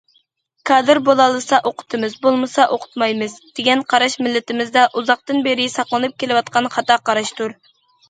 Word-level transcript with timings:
كادىر 0.69 0.99
بولالىسا 1.09 1.59
ئوقۇتىمىز، 1.71 2.15
بولمىسا 2.23 2.67
ئوقۇتمايمىز، 2.77 3.37
دېگەن 3.61 3.85
قاراش 3.95 4.19
مىللىتىمىزدە 4.25 4.89
ئۇزاقتىن 4.97 5.47
بېرى 5.51 5.71
ساقلىنىپ 5.79 6.21
كېلىۋاتقان 6.21 6.75
خاتا 6.79 7.03
قاراشتۇر. 7.09 7.61